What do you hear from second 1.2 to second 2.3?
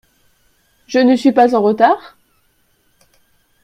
pas en retard?